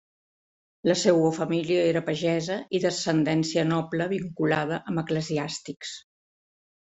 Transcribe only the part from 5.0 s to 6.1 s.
eclesiàstics.